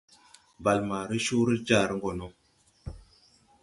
Bàl 0.63 0.79
maa 0.87 1.07
re 1.09 1.17
coore 1.25 1.55
jar 1.67 1.89
gɔ 2.01 2.11
no. 2.19 2.27